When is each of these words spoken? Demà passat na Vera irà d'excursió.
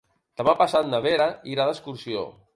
Demà 0.41 0.55
passat 0.61 0.89
na 0.95 1.03
Vera 1.05 1.29
irà 1.53 1.69
d'excursió. 1.71 2.27